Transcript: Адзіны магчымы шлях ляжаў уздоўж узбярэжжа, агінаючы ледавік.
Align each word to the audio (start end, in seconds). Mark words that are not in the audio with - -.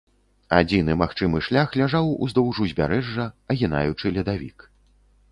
Адзіны 0.59 0.93
магчымы 1.01 1.41
шлях 1.47 1.75
ляжаў 1.81 2.09
уздоўж 2.27 2.61
узбярэжжа, 2.65 3.25
агінаючы 3.55 4.13
ледавік. 4.17 4.65